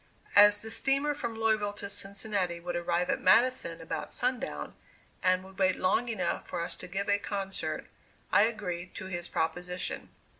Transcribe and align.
As 0.35 0.63
the 0.63 0.71
steamer 0.71 1.13
from 1.13 1.35
Louisville 1.39 1.73
to 1.73 1.87
Cincinnati 1.87 2.59
would 2.59 2.75
arrive 2.75 3.11
at 3.11 3.21
Madison 3.21 3.79
about 3.79 4.11
sundown, 4.11 4.73
and 5.21 5.43
would 5.43 5.59
wait 5.59 5.75
long 5.75 6.09
enough 6.09 6.47
for 6.47 6.61
us 6.63 6.75
to 6.77 6.87
give 6.87 7.07
a 7.07 7.19
concert, 7.19 7.85
I 8.31 8.45
agreed 8.45 8.95
to 8.95 9.05
his 9.05 9.27
proposition. 9.27 10.09